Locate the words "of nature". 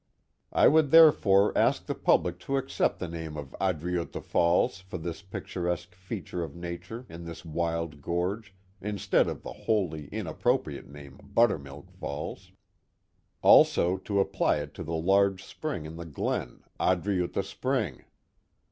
6.43-7.05